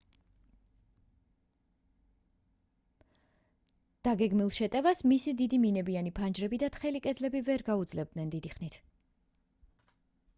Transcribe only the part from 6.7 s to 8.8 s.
თხელი კედლები ვერ გაუძლებდნენ დიდი ხნით